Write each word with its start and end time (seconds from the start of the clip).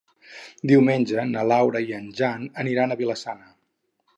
Diumenge 0.69 1.25
na 1.35 1.43
Laura 1.51 1.81
i 1.91 1.97
en 1.99 2.07
Jan 2.21 2.49
aniran 2.65 2.97
a 2.97 2.99
Vila-sana. 3.03 3.53